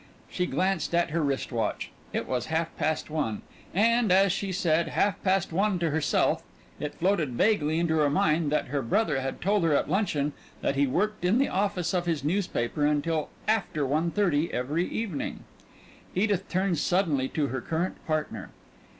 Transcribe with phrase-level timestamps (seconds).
[0.31, 1.91] She glanced at her wrist watch.
[2.11, 3.43] It was half past one.
[3.71, 6.41] And, as she said "half past one" to herself,
[6.79, 10.75] it floated vaguely into her mind that her brother had told her at luncheon that
[10.75, 15.43] he worked in the office of his newspaper until after one thirty every evening.
[16.15, 18.49] Edith turned suddenly to her current partner.